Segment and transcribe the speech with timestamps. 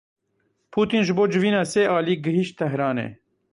[0.77, 3.07] Putin ji bo civîna sê alî gihîşt Tehranê.